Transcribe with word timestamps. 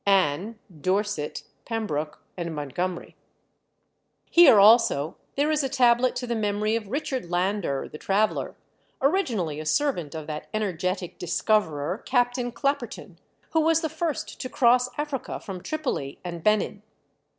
"ANNE, 0.07 0.57
DORSET, 0.79 1.43
PEMBROKE, 1.65 2.17
AND 2.35 2.55
MONTGOMERY." 2.55 3.15
Here 4.31 4.59
also 4.59 5.17
there 5.35 5.51
is 5.51 5.63
a 5.63 5.69
tablet 5.69 6.15
to 6.15 6.25
the 6.25 6.33
memory 6.35 6.75
of 6.75 6.87
Richard 6.87 7.29
Lander, 7.29 7.87
the 7.87 7.99
traveller, 7.99 8.55
originally 8.99 9.59
a 9.59 9.65
servant 9.67 10.15
of 10.15 10.25
that 10.25 10.47
energetic 10.55 11.19
discoverer 11.19 11.99
Captain 12.03 12.51
Clapperton, 12.51 13.19
who 13.51 13.59
was 13.59 13.81
the 13.81 13.89
first 13.89 14.39
to 14.41 14.49
cross 14.49 14.89
Africa 14.97 15.39
from 15.39 15.61
Tripoli 15.61 16.17
and 16.25 16.43
Benin. 16.43 16.81